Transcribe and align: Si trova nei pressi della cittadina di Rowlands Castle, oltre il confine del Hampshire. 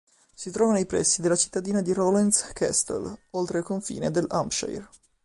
Si 0.33 0.49
trova 0.49 0.71
nei 0.73 0.87
pressi 0.87 1.21
della 1.21 1.35
cittadina 1.35 1.79
di 1.83 1.93
Rowlands 1.93 2.53
Castle, 2.53 3.19
oltre 3.33 3.59
il 3.59 3.63
confine 3.63 4.09
del 4.09 4.25
Hampshire. 4.29 4.89